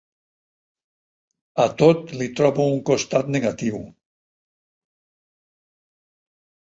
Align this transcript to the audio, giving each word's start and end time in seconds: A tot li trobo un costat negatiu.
A 1.65 1.65
tot 1.81 2.13
li 2.21 2.29
trobo 2.39 2.67
un 2.77 2.81
costat 2.89 3.29
negatiu. 3.37 3.85